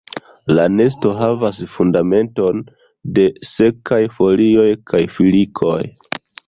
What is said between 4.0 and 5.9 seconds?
folioj kaj filikoj.